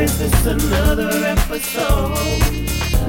[0.00, 2.16] is this another episode?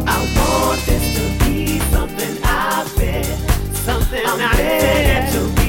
[0.08, 3.24] I want this to be something I've been,
[3.74, 5.61] something I'm I been.